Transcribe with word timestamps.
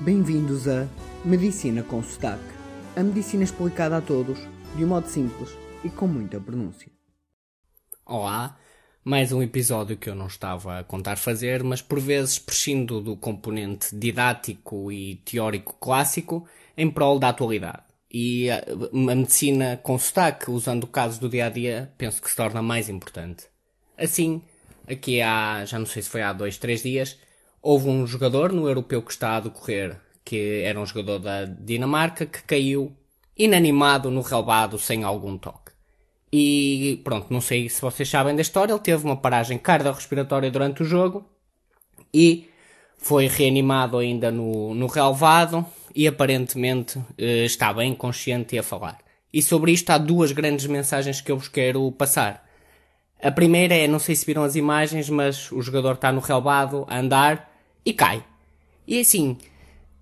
Bem-vindos 0.00 0.66
a 0.66 0.88
Medicina 1.26 1.82
com 1.82 2.02
Sotaque. 2.02 2.42
A 2.96 3.02
medicina 3.02 3.44
explicada 3.44 3.98
a 3.98 4.00
todos, 4.00 4.38
de 4.74 4.82
um 4.82 4.88
modo 4.88 5.06
simples 5.06 5.50
e 5.84 5.90
com 5.90 6.06
muita 6.06 6.40
pronúncia. 6.40 6.90
Olá, 8.06 8.58
mais 9.04 9.30
um 9.30 9.42
episódio 9.42 9.98
que 9.98 10.08
eu 10.08 10.14
não 10.14 10.26
estava 10.26 10.78
a 10.78 10.84
contar 10.84 11.18
fazer, 11.18 11.62
mas 11.62 11.82
por 11.82 12.00
vezes 12.00 12.38
prescindo 12.38 12.98
do 13.02 13.14
componente 13.14 13.94
didático 13.94 14.90
e 14.90 15.16
teórico 15.16 15.76
clássico 15.78 16.48
em 16.78 16.90
prol 16.90 17.18
da 17.18 17.28
atualidade. 17.28 17.82
E 18.10 18.48
a, 18.48 18.64
a 18.90 18.96
medicina 18.96 19.76
com 19.82 19.98
sotaque, 19.98 20.50
usando 20.50 20.84
o 20.84 20.88
caso 20.88 21.20
do 21.20 21.28
dia 21.28 21.44
a 21.44 21.50
dia, 21.50 21.92
penso 21.98 22.22
que 22.22 22.30
se 22.30 22.36
torna 22.36 22.62
mais 22.62 22.88
importante. 22.88 23.44
Assim, 23.98 24.40
aqui 24.88 25.20
há, 25.20 25.62
já 25.66 25.78
não 25.78 25.84
sei 25.84 26.00
se 26.00 26.08
foi 26.08 26.22
há 26.22 26.32
dois, 26.32 26.56
três 26.56 26.82
dias, 26.82 27.18
houve 27.62 27.88
um 27.88 28.06
jogador 28.06 28.52
no 28.52 28.66
europeu 28.66 29.02
que 29.02 29.12
está 29.12 29.36
a 29.36 29.40
decorrer, 29.40 30.00
que 30.24 30.62
era 30.64 30.80
um 30.80 30.86
jogador 30.86 31.18
da 31.18 31.44
Dinamarca, 31.44 32.26
que 32.26 32.42
caiu 32.42 32.96
inanimado 33.36 34.10
no 34.10 34.20
relvado 34.20 34.78
sem 34.78 35.02
algum 35.02 35.36
toque. 35.38 35.72
E 36.32 37.00
pronto, 37.02 37.26
não 37.30 37.40
sei 37.40 37.68
se 37.68 37.80
vocês 37.80 38.08
sabem 38.08 38.36
da 38.36 38.42
história, 38.42 38.72
ele 38.72 38.80
teve 38.80 39.04
uma 39.04 39.16
paragem 39.16 39.58
cardiorrespiratória 39.58 40.50
durante 40.50 40.82
o 40.82 40.86
jogo 40.86 41.28
e 42.14 42.48
foi 42.96 43.26
reanimado 43.26 43.98
ainda 43.98 44.30
no, 44.30 44.74
no 44.74 44.86
relvado 44.86 45.66
e 45.94 46.06
aparentemente 46.06 47.00
eh, 47.18 47.44
está 47.44 47.72
bem 47.72 47.94
consciente 47.94 48.54
e 48.54 48.58
a 48.58 48.62
falar. 48.62 48.98
E 49.32 49.42
sobre 49.42 49.72
isto 49.72 49.90
há 49.90 49.98
duas 49.98 50.30
grandes 50.32 50.66
mensagens 50.66 51.20
que 51.20 51.32
eu 51.32 51.36
vos 51.36 51.48
quero 51.48 51.90
passar. 51.92 52.46
A 53.22 53.30
primeira 53.30 53.74
é, 53.74 53.88
não 53.88 53.98
sei 53.98 54.14
se 54.14 54.24
viram 54.24 54.44
as 54.44 54.54
imagens, 54.54 55.08
mas 55.10 55.50
o 55.50 55.60
jogador 55.60 55.94
está 55.94 56.12
no 56.12 56.20
relvado 56.20 56.86
a 56.88 56.98
andar 56.98 57.49
e 57.84 57.92
cai. 57.92 58.24
E 58.86 59.00
assim, 59.00 59.36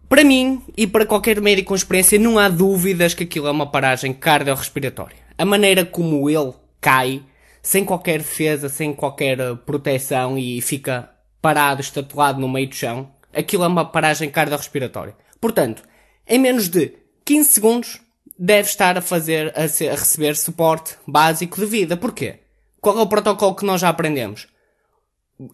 para 0.08 0.24
mim 0.24 0.62
e 0.76 0.86
para 0.86 1.06
qualquer 1.06 1.40
médico 1.40 1.68
com 1.68 1.74
experiência, 1.74 2.18
não 2.18 2.38
há 2.38 2.48
dúvidas 2.48 3.14
que 3.14 3.24
aquilo 3.24 3.46
é 3.46 3.50
uma 3.50 3.70
paragem 3.70 4.12
cardiorrespiratória. 4.12 5.16
A 5.36 5.44
maneira 5.44 5.84
como 5.84 6.28
ele 6.28 6.52
cai, 6.80 7.22
sem 7.62 7.84
qualquer 7.84 8.18
defesa, 8.18 8.68
sem 8.68 8.94
qualquer 8.94 9.38
eh, 9.38 9.54
proteção 9.54 10.38
e 10.38 10.60
fica 10.60 11.10
parado, 11.40 11.80
estatelado 11.80 12.40
no 12.40 12.48
meio 12.48 12.68
do 12.68 12.74
chão, 12.74 13.10
aquilo 13.32 13.64
é 13.64 13.66
uma 13.66 13.84
paragem 13.84 14.30
cardiorrespiratória. 14.30 15.14
Portanto, 15.40 15.82
em 16.26 16.38
menos 16.38 16.68
de 16.68 16.94
15 17.24 17.50
segundos, 17.50 18.00
deve 18.38 18.68
estar 18.68 18.96
a 18.96 19.02
fazer, 19.02 19.52
a, 19.56 19.68
ser, 19.68 19.88
a 19.88 19.94
receber 19.94 20.36
suporte 20.36 20.96
básico 21.06 21.60
de 21.60 21.66
vida. 21.66 21.96
Porquê? 21.96 22.40
Qual 22.80 22.98
é 22.98 23.02
o 23.02 23.06
protocolo 23.06 23.54
que 23.54 23.66
nós 23.66 23.80
já 23.80 23.88
aprendemos? 23.88 24.46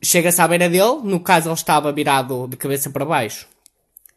Chega-se 0.02 0.40
à 0.40 0.48
beira 0.48 0.68
dele, 0.68 1.00
no 1.02 1.20
caso 1.20 1.48
ele 1.48 1.54
estava 1.54 1.92
virado 1.92 2.46
de 2.48 2.56
cabeça 2.56 2.90
para 2.90 3.04
baixo. 3.04 3.46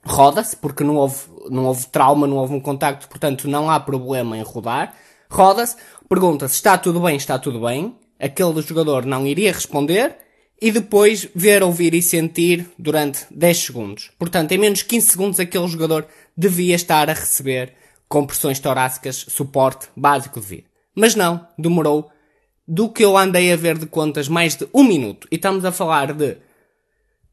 Roda-se, 0.06 0.56
porque 0.56 0.84
não 0.84 0.96
houve, 0.96 1.24
não 1.50 1.66
houve 1.66 1.86
trauma, 1.88 2.26
não 2.26 2.38
houve 2.38 2.54
um 2.54 2.60
contacto, 2.60 3.10
portanto 3.10 3.48
não 3.48 3.70
há 3.70 3.80
problema 3.80 4.38
em 4.38 4.42
rodar. 4.42 4.94
Roda-se, 5.30 5.76
pergunta 6.08 6.48
se 6.48 6.56
está 6.56 6.78
tudo 6.78 7.02
bem, 7.02 7.18
está 7.18 7.38
tudo 7.38 7.60
bem. 7.60 7.96
Aquele 8.20 8.62
jogador 8.62 9.06
não 9.06 9.28
iria 9.28 9.52
responder 9.52 10.16
e 10.62 10.72
depois 10.72 11.28
ver, 11.36 11.62
ouvir 11.62 11.94
e 11.94 12.02
sentir 12.02 12.68
durante 12.80 13.26
10 13.30 13.58
segundos. 13.58 14.12
Portanto, 14.18 14.52
em 14.54 14.58
menos 14.58 14.80
de 14.80 14.86
15 14.86 15.08
segundos 15.08 15.40
aquele 15.40 15.68
jogador 15.68 16.08
devia 16.36 16.76
estar 16.76 17.10
a 17.10 17.14
receber 17.14 17.74
compressões 18.08 18.60
torácicas, 18.60 19.26
suporte 19.28 19.88
básico 19.96 20.40
de 20.40 20.48
vida. 20.48 20.68
Mas 20.96 21.14
não, 21.14 21.48
demorou 21.58 22.10
do 22.68 22.90
que 22.90 23.06
eu 23.06 23.18
andei 23.18 23.54
a 23.54 23.56
ver 23.56 23.78
de 23.78 23.86
contas 23.86 24.28
mais 24.28 24.56
de 24.56 24.68
um 24.74 24.84
minuto. 24.84 25.28
E 25.32 25.36
estamos 25.36 25.64
a 25.64 25.72
falar 25.72 26.12
de 26.14 26.38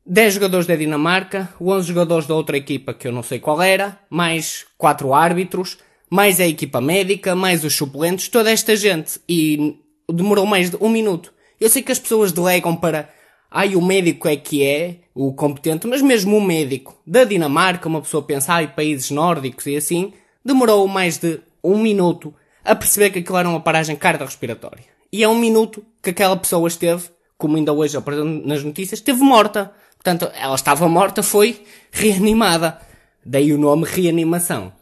10 0.06 0.34
jogadores 0.34 0.66
da 0.66 0.76
Dinamarca, 0.76 1.52
11 1.60 1.88
jogadores 1.88 2.26
da 2.26 2.34
outra 2.34 2.56
equipa 2.56 2.94
que 2.94 3.08
eu 3.08 3.12
não 3.12 3.22
sei 3.22 3.40
qual 3.40 3.60
era, 3.60 3.98
mais 4.08 4.64
4 4.78 5.12
árbitros, 5.12 5.78
mais 6.08 6.38
a 6.40 6.46
equipa 6.46 6.80
médica, 6.80 7.34
mais 7.34 7.64
os 7.64 7.74
suplentes, 7.74 8.28
toda 8.28 8.50
esta 8.50 8.76
gente. 8.76 9.20
E 9.28 9.78
demorou 10.08 10.46
mais 10.46 10.70
de 10.70 10.76
um 10.80 10.88
minuto. 10.88 11.32
Eu 11.60 11.68
sei 11.68 11.82
que 11.82 11.90
as 11.90 11.98
pessoas 11.98 12.30
delegam 12.30 12.76
para, 12.76 13.10
ai, 13.50 13.74
o 13.74 13.82
médico 13.82 14.28
é 14.28 14.36
que 14.36 14.62
é 14.62 14.98
o 15.14 15.32
competente, 15.32 15.86
mas 15.86 16.02
mesmo 16.02 16.36
o 16.36 16.44
médico 16.44 17.00
da 17.06 17.24
Dinamarca, 17.24 17.88
uma 17.88 18.02
pessoa 18.02 18.22
pensa, 18.22 18.54
ai, 18.54 18.68
países 18.68 19.10
nórdicos 19.10 19.66
e 19.66 19.76
assim, 19.76 20.12
demorou 20.44 20.86
mais 20.86 21.18
de 21.18 21.40
um 21.62 21.78
minuto 21.78 22.34
a 22.64 22.74
perceber 22.74 23.10
que 23.10 23.20
aquilo 23.20 23.38
era 23.38 23.48
uma 23.48 23.60
paragem 23.60 23.96
cardiorrespiratória. 23.96 24.93
E 25.14 25.22
é 25.22 25.28
um 25.28 25.38
minuto 25.38 25.86
que 26.02 26.10
aquela 26.10 26.36
pessoa 26.36 26.66
esteve, 26.66 27.08
como 27.38 27.56
ainda 27.56 27.72
hoje 27.72 27.96
nas 28.44 28.64
notícias, 28.64 28.98
esteve 28.98 29.22
morta. 29.22 29.72
Portanto, 29.94 30.28
ela 30.34 30.56
estava 30.56 30.88
morta, 30.88 31.22
foi 31.22 31.62
reanimada. 31.92 32.80
Daí 33.24 33.52
o 33.52 33.56
nome 33.56 33.84
reanimação. 33.86 34.72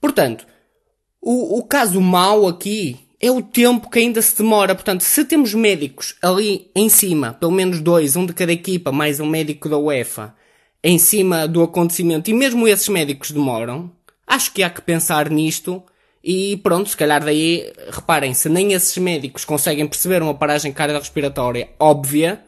Portanto, 0.00 0.46
o, 1.20 1.58
o 1.58 1.64
caso 1.64 2.00
mau 2.00 2.46
aqui 2.46 3.00
é 3.20 3.32
o 3.32 3.42
tempo 3.42 3.90
que 3.90 3.98
ainda 3.98 4.22
se 4.22 4.38
demora. 4.38 4.76
Portanto, 4.76 5.00
se 5.00 5.24
temos 5.24 5.52
médicos 5.54 6.14
ali 6.22 6.70
em 6.72 6.88
cima, 6.88 7.32
pelo 7.32 7.50
menos 7.50 7.80
dois, 7.80 8.14
um 8.14 8.24
de 8.24 8.32
cada 8.32 8.52
equipa, 8.52 8.92
mais 8.92 9.18
um 9.18 9.26
médico 9.26 9.68
da 9.68 9.76
UEFA, 9.76 10.36
em 10.84 11.00
cima 11.00 11.48
do 11.48 11.64
acontecimento, 11.64 12.30
e 12.30 12.32
mesmo 12.32 12.68
esses 12.68 12.88
médicos 12.88 13.32
demoram, 13.32 13.90
acho 14.24 14.52
que 14.52 14.62
há 14.62 14.70
que 14.70 14.82
pensar 14.82 15.28
nisto 15.28 15.82
e 16.22 16.56
pronto, 16.58 16.88
se 16.88 16.96
calhar 16.96 17.24
daí, 17.24 17.72
reparem, 17.90 18.32
se 18.32 18.48
nem 18.48 18.72
esses 18.72 18.96
médicos 18.98 19.44
conseguem 19.44 19.86
perceber 19.86 20.22
uma 20.22 20.34
paragem 20.34 20.72
cardiorrespiratória 20.72 21.70
óbvia, 21.80 22.44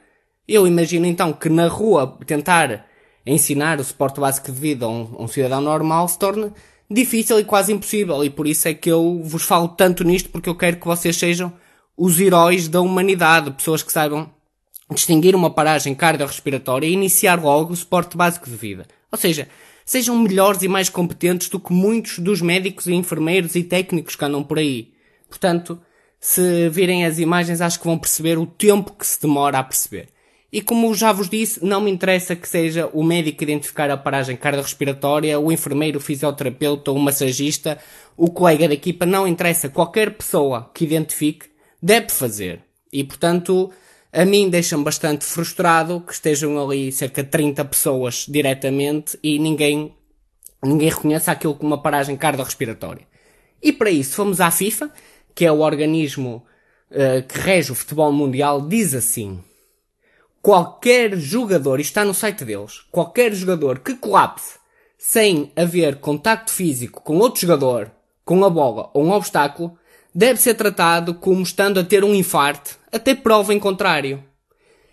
eu 0.46 0.66
imagino 0.66 1.06
então 1.06 1.32
que 1.32 1.48
na 1.48 1.66
rua 1.66 2.18
tentar 2.26 2.86
ensinar 3.26 3.80
o 3.80 3.84
suporte 3.84 4.20
básico 4.20 4.52
de 4.52 4.60
vida 4.60 4.86
a 4.86 4.88
um, 4.88 5.22
um 5.24 5.28
cidadão 5.28 5.60
normal 5.60 6.06
se 6.06 6.18
torne 6.18 6.52
difícil 6.90 7.40
e 7.40 7.44
quase 7.44 7.72
impossível. 7.72 8.22
E 8.24 8.30
por 8.30 8.46
isso 8.46 8.68
é 8.68 8.74
que 8.74 8.90
eu 8.90 9.20
vos 9.24 9.42
falo 9.42 9.68
tanto 9.68 10.04
nisto, 10.04 10.28
porque 10.28 10.48
eu 10.48 10.54
quero 10.54 10.76
que 10.76 10.86
vocês 10.86 11.16
sejam 11.16 11.52
os 11.96 12.20
heróis 12.20 12.68
da 12.68 12.80
humanidade, 12.80 13.50
pessoas 13.52 13.82
que 13.82 13.92
saibam 13.92 14.30
distinguir 14.92 15.34
uma 15.34 15.50
paragem 15.50 15.94
cardiorrespiratória 15.94 16.86
e 16.86 16.92
iniciar 16.92 17.42
logo 17.42 17.72
o 17.72 17.76
suporte 17.76 18.16
básico 18.16 18.48
de 18.48 18.56
vida. 18.56 18.86
Ou 19.10 19.18
seja, 19.18 19.48
sejam 19.84 20.18
melhores 20.18 20.62
e 20.62 20.68
mais 20.68 20.88
competentes 20.88 21.48
do 21.48 21.60
que 21.60 21.72
muitos 21.72 22.18
dos 22.18 22.40
médicos 22.40 22.86
e 22.86 22.94
enfermeiros 22.94 23.54
e 23.54 23.62
técnicos 23.62 24.16
que 24.16 24.24
andam 24.24 24.42
por 24.42 24.58
aí. 24.58 24.92
Portanto, 25.28 25.80
se 26.20 26.68
virem 26.70 27.04
as 27.04 27.18
imagens, 27.18 27.60
acho 27.60 27.78
que 27.78 27.86
vão 27.86 27.98
perceber 27.98 28.38
o 28.38 28.46
tempo 28.46 28.92
que 28.92 29.06
se 29.06 29.20
demora 29.20 29.58
a 29.58 29.64
perceber. 29.64 30.08
E 30.50 30.62
como 30.62 30.94
já 30.94 31.12
vos 31.12 31.28
disse, 31.28 31.64
não 31.64 31.80
me 31.80 31.90
interessa 31.90 32.36
que 32.36 32.48
seja 32.48 32.88
o 32.92 33.02
médico 33.02 33.42
identificar 33.42 33.90
a 33.90 33.96
paragem 33.96 34.36
cardiorrespiratória, 34.36 35.38
o 35.38 35.50
enfermeiro, 35.50 35.98
o 35.98 36.00
fisioterapeuta, 36.00 36.92
o 36.92 36.98
massagista, 36.98 37.76
o 38.16 38.30
colega 38.30 38.68
da 38.68 38.74
equipa, 38.74 39.04
não 39.04 39.26
interessa. 39.26 39.68
Qualquer 39.68 40.12
pessoa 40.16 40.70
que 40.72 40.84
identifique 40.84 41.46
deve 41.82 42.08
fazer. 42.10 42.60
E 42.92 43.02
portanto, 43.02 43.72
a 44.14 44.25
mim 44.25 44.48
deixa-me 44.48 44.84
bastante 44.84 45.25
frustrado 45.25 46.00
que 46.00 46.12
estejam 46.12 46.56
ali 46.62 46.92
cerca 46.92 47.25
de 47.25 47.30
30 47.30 47.64
pessoas 47.64 48.26
diretamente 48.28 49.19
e 49.20 49.41
ninguém, 49.41 49.92
ninguém 50.62 50.88
reconheça 50.88 51.32
aquilo 51.32 51.56
como 51.56 51.72
uma 51.72 51.82
paragem 51.82 52.16
cardiorrespiratória. 52.16 53.08
E 53.60 53.72
para 53.72 53.91
isso 53.91 54.14
fomos 54.14 54.41
à 54.41 54.52
FIFA, 54.52 54.92
que 55.34 55.44
é 55.44 55.50
o 55.50 55.60
organismo 55.60 56.47
uh, 56.92 57.26
que 57.26 57.41
rege 57.41 57.72
o 57.72 57.75
futebol 57.75 58.12
mundial, 58.12 58.60
diz 58.60 58.94
assim: 58.94 59.42
qualquer 60.41 61.16
jogador, 61.16 61.81
isto 61.81 61.91
está 61.91 62.04
no 62.04 62.14
site 62.14 62.44
deles, 62.44 62.82
qualquer 62.92 63.34
jogador 63.34 63.81
que 63.81 63.96
colapse 63.96 64.60
sem 64.96 65.50
haver 65.56 65.96
contacto 65.96 66.52
físico 66.52 67.02
com 67.02 67.19
outro 67.19 67.41
jogador, 67.41 67.91
com 68.25 68.44
a 68.44 68.48
bola 68.48 68.91
ou 68.94 69.04
um 69.04 69.10
obstáculo, 69.10 69.76
deve 70.14 70.41
ser 70.41 70.54
tratado 70.54 71.14
como 71.14 71.42
estando 71.42 71.80
a 71.80 71.84
ter 71.84 72.04
um 72.04 72.14
infarto, 72.14 72.78
até 72.92 73.14
prova 73.14 73.52
em 73.52 73.58
contrário. 73.58 74.22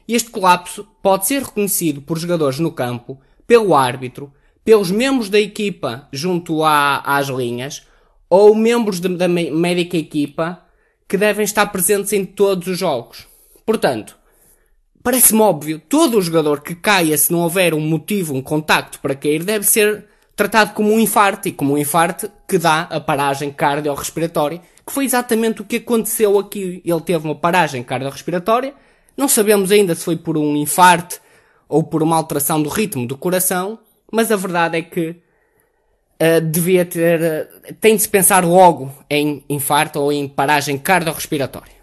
Este 0.07 0.29
colapso 0.29 0.87
pode 1.01 1.27
ser 1.27 1.43
reconhecido 1.43 2.01
por 2.01 2.17
jogadores 2.17 2.59
no 2.59 2.71
campo, 2.71 3.19
pelo 3.45 3.75
árbitro, 3.75 4.33
pelos 4.65 4.89
membros 4.89 5.29
da 5.29 5.39
equipa 5.39 6.07
junto 6.11 6.63
à, 6.63 6.97
às 6.99 7.27
linhas, 7.27 7.85
ou 8.29 8.55
membros 8.55 8.99
de, 8.99 9.09
da 9.09 9.27
médica 9.27 9.97
equipa 9.97 10.63
que 11.07 11.17
devem 11.17 11.43
estar 11.43 11.67
presentes 11.67 12.13
em 12.13 12.25
todos 12.25 12.67
os 12.67 12.77
jogos. 12.77 13.27
Portanto, 13.65 14.17
parece-me 15.03 15.41
óbvio, 15.41 15.79
todo 15.79 16.17
o 16.17 16.21
jogador 16.21 16.61
que 16.61 16.73
caia 16.73 17.17
se 17.17 17.31
não 17.31 17.39
houver 17.39 17.73
um 17.73 17.81
motivo, 17.81 18.33
um 18.33 18.41
contacto 18.41 18.99
para 18.99 19.15
cair, 19.15 19.43
deve 19.43 19.65
ser 19.65 20.05
tratado 20.41 20.73
como 20.73 20.91
um 20.91 20.99
infarto 20.99 21.47
e 21.47 21.51
como 21.51 21.73
um 21.73 21.77
infarto 21.77 22.31
que 22.47 22.57
dá 22.57 22.81
a 22.81 22.99
paragem 22.99 23.51
cardiorrespiratória 23.51 24.61
que 24.85 24.91
foi 24.91 25.05
exatamente 25.05 25.61
o 25.61 25.65
que 25.65 25.77
aconteceu 25.77 26.37
aqui. 26.39 26.81
Ele 26.83 27.01
teve 27.01 27.25
uma 27.25 27.35
paragem 27.35 27.83
cardiorrespiratória, 27.83 28.73
não 29.15 29.27
sabemos 29.27 29.71
ainda 29.71 29.95
se 29.95 30.03
foi 30.03 30.15
por 30.15 30.37
um 30.37 30.55
infarto 30.55 31.21
ou 31.69 31.83
por 31.83 32.01
uma 32.03 32.17
alteração 32.17 32.61
do 32.61 32.69
ritmo 32.69 33.07
do 33.07 33.17
coração, 33.17 33.79
mas 34.11 34.31
a 34.31 34.35
verdade 34.35 34.77
é 34.77 34.81
que 34.81 35.09
uh, 35.09 36.41
devia 36.41 36.83
ter, 36.83 37.21
uh, 37.21 37.73
tem 37.79 37.95
de 37.95 38.01
se 38.01 38.09
pensar 38.09 38.43
logo 38.43 38.91
em 39.09 39.43
infarto 39.47 39.99
ou 39.99 40.11
em 40.11 40.27
paragem 40.27 40.77
cardiorrespiratória. 40.77 41.80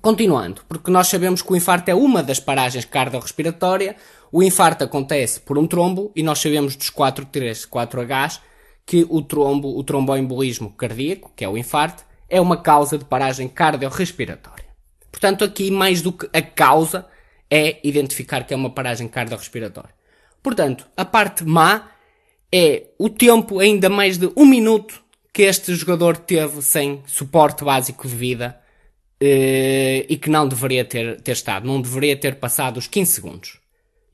Continuando, 0.00 0.62
porque 0.66 0.90
nós 0.90 1.08
sabemos 1.08 1.42
que 1.42 1.52
o 1.52 1.56
infarto 1.56 1.90
é 1.90 1.94
uma 1.94 2.22
das 2.22 2.40
paragens 2.40 2.86
cardiorrespiratórias, 2.86 3.96
O 4.32 4.42
infarto 4.42 4.84
acontece 4.84 5.40
por 5.40 5.58
um 5.58 5.66
trombo 5.66 6.12
e 6.14 6.22
nós 6.22 6.38
sabemos 6.38 6.76
dos 6.76 6.88
4 6.88 7.24
T's, 7.26 7.66
4Hs, 7.66 8.40
que 8.86 9.04
o 9.08 9.22
trombo, 9.22 9.76
o 9.76 9.82
tromboembolismo 9.82 10.70
cardíaco, 10.70 11.32
que 11.34 11.44
é 11.44 11.48
o 11.48 11.58
infarto, 11.58 12.04
é 12.28 12.40
uma 12.40 12.56
causa 12.56 12.96
de 12.96 13.04
paragem 13.04 13.48
cardiorrespiratória. 13.48 14.66
Portanto, 15.10 15.44
aqui 15.44 15.70
mais 15.70 16.00
do 16.00 16.12
que 16.12 16.28
a 16.32 16.40
causa 16.40 17.06
é 17.50 17.80
identificar 17.82 18.44
que 18.44 18.54
é 18.54 18.56
uma 18.56 18.70
paragem 18.70 19.08
cardiorrespiratória. 19.08 19.90
Portanto, 20.40 20.86
a 20.96 21.04
parte 21.04 21.44
má 21.44 21.90
é 22.52 22.84
o 22.98 23.08
tempo 23.08 23.58
ainda 23.58 23.88
mais 23.88 24.16
de 24.16 24.30
um 24.36 24.46
minuto 24.46 25.02
que 25.32 25.42
este 25.42 25.74
jogador 25.74 26.16
teve 26.16 26.62
sem 26.62 27.02
suporte 27.06 27.64
básico 27.64 28.06
de 28.06 28.14
vida 28.14 28.59
e 29.20 30.16
que 30.16 30.30
não 30.30 30.48
deveria 30.48 30.84
ter, 30.84 31.20
ter 31.20 31.32
estado, 31.32 31.66
não 31.66 31.80
deveria 31.80 32.16
ter 32.16 32.36
passado 32.36 32.78
os 32.78 32.86
15 32.86 33.12
segundos. 33.12 33.58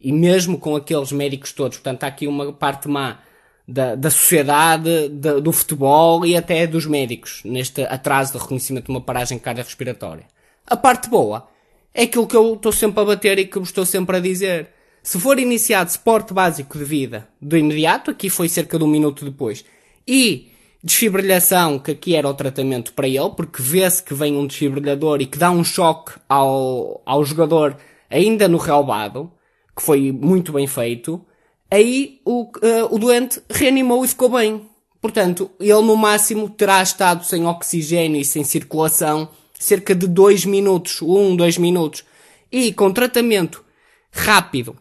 E 0.00 0.12
mesmo 0.12 0.58
com 0.58 0.75
aqueles 0.76 1.12
médicos 1.12 1.53
todos, 1.53 1.79
portanto, 1.79 2.05
há 2.05 2.06
aqui 2.08 2.26
uma 2.26 2.53
parte 2.53 2.88
má 2.88 3.20
da, 3.67 3.94
da 3.94 4.11
sociedade, 4.11 5.08
da, 5.08 5.41
do 5.41 5.53
futebol 5.53 6.25
e 6.25 6.37
até 6.37 6.67
dos 6.67 6.87
médicos, 6.87 7.43
neste 7.44 7.82
atraso 7.82 8.32
de 8.32 8.38
reconhecimento 8.38 8.87
de 8.87 8.91
uma 8.91 9.00
paragem 9.00 9.38
cardiorrespiratória. 9.38 10.26
A 10.67 10.76
parte 10.76 11.09
boa 11.09 11.49
é 11.94 12.02
aquilo 12.02 12.26
que 12.26 12.37
eu 12.37 12.55
estou 12.55 12.73
sempre 12.73 13.00
a 13.00 13.05
bater 13.05 13.38
e 13.38 13.47
que 13.47 13.59
vos 13.59 13.69
estou 13.69 13.87
sempre 13.87 14.17
a 14.17 14.20
dizer. 14.20 14.69
Se 15.02 15.19
for 15.20 15.38
iniciado 15.38 15.91
suporte 15.91 16.35
básico 16.35 16.76
de 16.76 16.85
vida 16.85 17.29
do 17.41 17.56
imediato, 17.56 18.11
aqui 18.11 18.29
foi 18.29 18.49
cerca 18.49 18.76
de 18.76 18.85
um 18.85 18.88
minuto 18.88 19.25
depois, 19.25 19.64
e 20.06 20.50
desfibrilhação, 20.82 21.78
que 21.78 21.90
aqui 21.90 22.14
era 22.14 22.28
o 22.28 22.34
tratamento 22.34 22.93
para 22.93 23.08
ele, 23.08 23.31
porque 23.37 23.62
vê-se 23.62 24.02
que 24.02 24.14
vem 24.14 24.37
um 24.37 24.46
desfibrilhador 24.46 25.20
e 25.20 25.26
que 25.26 25.38
dá 25.38 25.50
um 25.50 25.64
choque 25.64 26.12
ao, 26.28 27.02
ao 27.05 27.25
jogador 27.25 27.76
ainda 28.11 28.49
no 28.49 28.58
relvado, 28.58 29.31
que 29.75 29.82
foi 29.82 30.12
muito 30.12 30.52
bem 30.52 30.67
feito, 30.67 31.25
aí 31.70 32.20
o, 32.25 32.44
uh, 32.44 32.94
o 32.94 32.99
doente 32.99 33.43
reanimou 33.50 34.05
e 34.05 34.08
ficou 34.08 34.31
bem. 34.31 34.62
Portanto, 35.00 35.50
ele 35.61 35.82
no 35.82 35.96
máximo 35.96 36.49
terá 36.49 36.82
estado 36.82 37.25
sem 37.25 37.46
oxigênio 37.46 38.20
e 38.20 38.25
sem 38.25 38.44
circulação 38.44 39.28
cerca 39.58 39.94
de 39.94 40.06
2 40.06 40.44
minutos, 40.44 41.00
1, 41.02 41.19
um, 41.19 41.37
2 41.37 41.58
minutos. 41.58 42.05
E 42.50 42.73
com 42.73 42.93
tratamento 42.93 43.64
rápido 44.11 44.76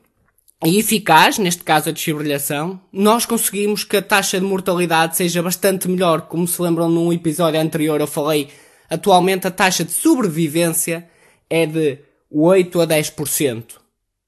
e 0.66 0.80
eficaz, 0.80 1.38
neste 1.38 1.64
caso 1.64 1.90
a 1.90 1.92
desfibrilhação, 1.92 2.82
nós 2.92 3.24
conseguimos 3.24 3.84
que 3.84 3.98
a 3.98 4.02
taxa 4.02 4.40
de 4.40 4.46
mortalidade 4.46 5.16
seja 5.16 5.44
bastante 5.44 5.88
melhor. 5.88 6.22
Como 6.22 6.48
se 6.48 6.60
lembram 6.60 6.90
num 6.90 7.14
episódio 7.14 7.62
anterior 7.62 8.02
eu 8.02 8.08
falei, 8.08 8.50
atualmente 8.90 9.46
a 9.46 9.52
taxa 9.52 9.86
de 9.86 9.92
sobrevivência 9.92 11.08
é 11.48 11.68
de 11.68 12.00
8 12.32 12.82
a 12.82 12.88
10% 12.88 13.64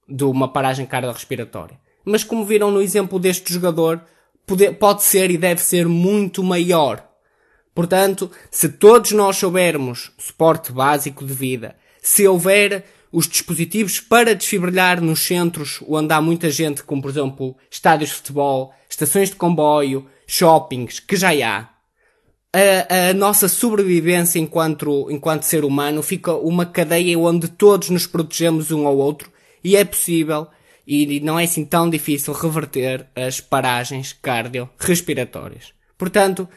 de 0.07 0.23
uma 0.23 0.47
paragem 0.47 0.85
cardiorrespiratória. 0.85 1.79
Mas 2.05 2.23
como 2.23 2.45
viram 2.45 2.69
no 2.69 2.81
exemplo 2.83 3.19
deste 3.19 3.51
jogador, 3.51 3.99
pode, 4.45 4.71
pode 4.73 5.03
ser 5.03 5.31
e 5.31 5.39
deve 5.39 5.61
ser 5.61 5.87
muito 5.87 6.43
maior. 6.43 7.03
Portanto, 7.73 8.29
se 8.51 8.69
todos 8.69 9.11
nós 9.11 9.37
soubermos 9.37 10.11
suporte 10.19 10.71
básico 10.71 11.25
de 11.25 11.33
vida, 11.33 11.75
se 11.99 12.27
houver 12.27 12.85
os 13.11 13.27
dispositivos 13.27 13.99
para 13.99 14.35
desfibrilhar 14.35 15.01
nos 15.01 15.19
centros 15.19 15.79
onde 15.87 16.13
há 16.13 16.21
muita 16.21 16.49
gente, 16.49 16.83
como 16.83 17.01
por 17.01 17.11
exemplo 17.11 17.55
estádios 17.71 18.09
de 18.09 18.15
futebol, 18.17 18.73
estações 18.89 19.29
de 19.29 19.35
comboio, 19.35 20.07
shoppings, 20.25 20.99
que 20.99 21.15
já 21.15 21.29
há, 21.29 21.69
a, 22.53 23.09
a, 23.09 23.13
nossa 23.13 23.47
sobrevivência 23.47 24.39
enquanto, 24.39 25.09
enquanto 25.11 25.43
ser 25.43 25.63
humano 25.63 26.01
fica 26.01 26.33
uma 26.33 26.65
cadeia 26.65 27.17
onde 27.19 27.47
todos 27.47 27.89
nos 27.89 28.07
protegemos 28.07 28.71
um 28.71 28.87
ao 28.87 28.97
outro 28.97 29.31
e 29.63 29.75
é 29.75 29.83
possível 29.85 30.47
e 30.85 31.19
não 31.19 31.37
é 31.37 31.43
assim 31.43 31.65
tão 31.65 31.89
difícil 31.89 32.33
reverter 32.33 33.07
as 33.13 33.41
paragens 33.41 34.13
cardiorrespiratórias. 34.13 35.73
Portanto, 35.97 36.47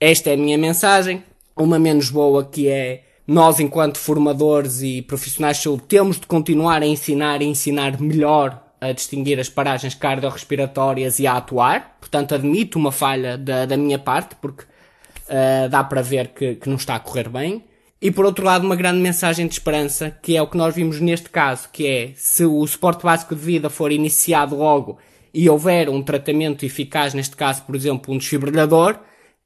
esta 0.00 0.30
é 0.30 0.34
a 0.34 0.38
minha 0.38 0.56
mensagem. 0.56 1.22
Uma 1.54 1.78
menos 1.78 2.08
boa 2.08 2.44
que 2.44 2.66
é 2.68 3.04
nós, 3.26 3.58
enquanto 3.58 3.98
formadores 3.98 4.82
e 4.82 5.00
profissionais 5.02 5.56
de 5.56 5.62
saúde, 5.62 5.84
temos 5.88 6.20
de 6.20 6.26
continuar 6.26 6.82
a 6.82 6.86
ensinar 6.86 7.40
e 7.40 7.46
ensinar 7.46 8.00
melhor 8.00 8.62
a 8.80 8.92
distinguir 8.92 9.40
as 9.40 9.48
paragens 9.48 9.94
cardiorrespiratórias 9.94 11.18
e 11.18 11.26
a 11.26 11.38
atuar. 11.38 11.96
Portanto, 11.98 12.34
admito 12.34 12.78
uma 12.78 12.92
falha 12.92 13.38
da, 13.38 13.64
da 13.64 13.76
minha 13.76 13.98
parte, 13.98 14.36
porque 14.36 14.64
uh, 14.64 15.68
dá 15.70 15.82
para 15.82 16.02
ver 16.02 16.28
que, 16.28 16.56
que 16.56 16.68
não 16.68 16.76
está 16.76 16.96
a 16.96 17.00
correr 17.00 17.28
bem. 17.30 17.64
E 18.00 18.10
por 18.10 18.26
outro 18.26 18.44
lado, 18.44 18.66
uma 18.66 18.76
grande 18.76 19.00
mensagem 19.00 19.46
de 19.46 19.54
esperança, 19.54 20.10
que 20.22 20.36
é 20.36 20.42
o 20.42 20.46
que 20.46 20.58
nós 20.58 20.74
vimos 20.74 21.00
neste 21.00 21.30
caso, 21.30 21.70
que 21.72 21.86
é 21.86 22.12
se 22.14 22.44
o 22.44 22.66
suporte 22.66 23.02
básico 23.02 23.34
de 23.34 23.40
vida 23.40 23.70
for 23.70 23.90
iniciado 23.90 24.54
logo 24.54 24.98
e 25.32 25.48
houver 25.48 25.88
um 25.88 26.02
tratamento 26.02 26.66
eficaz, 26.66 27.14
neste 27.14 27.34
caso, 27.34 27.62
por 27.62 27.74
exemplo, 27.74 28.12
um 28.12 28.18
desfibrilhador, 28.18 28.98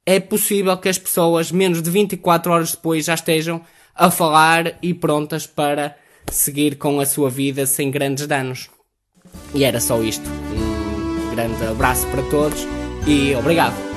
é 0.05 0.19
possível 0.19 0.75
que 0.77 0.89
as 0.89 0.97
pessoas, 0.97 1.51
menos 1.51 1.81
de 1.81 1.89
24 1.89 2.51
horas 2.51 2.71
depois, 2.71 3.05
já 3.05 3.13
estejam 3.13 3.61
a 3.95 4.09
falar 4.09 4.77
e 4.81 4.93
prontas 4.93 5.45
para 5.45 5.95
seguir 6.31 6.77
com 6.77 6.99
a 6.99 7.05
sua 7.05 7.29
vida 7.29 7.65
sem 7.65 7.91
grandes 7.91 8.25
danos. 8.25 8.69
E 9.53 9.63
era 9.63 9.79
só 9.79 10.01
isto. 10.01 10.27
Um 10.29 11.35
grande 11.35 11.63
abraço 11.65 12.07
para 12.07 12.23
todos 12.23 12.65
e 13.07 13.35
obrigado. 13.35 13.88